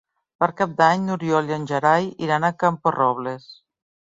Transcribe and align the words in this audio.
Per 0.43 0.47
Cap 0.61 0.71
d'Any 0.79 1.03
n'Oriol 1.09 1.51
i 1.51 1.55
en 1.57 1.69
Gerai 1.73 2.09
iran 2.29 2.49
a 2.49 2.53
Camporrobles. 2.65 3.49